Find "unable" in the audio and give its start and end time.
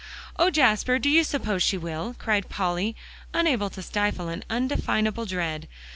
3.35-3.69